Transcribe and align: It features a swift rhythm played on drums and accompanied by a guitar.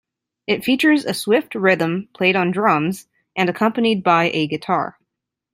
It 0.47 0.63
features 0.65 1.05
a 1.05 1.13
swift 1.13 1.53
rhythm 1.53 2.09
played 2.15 2.35
on 2.35 2.49
drums 2.49 3.07
and 3.35 3.51
accompanied 3.51 4.01
by 4.01 4.31
a 4.33 4.47
guitar. 4.47 4.97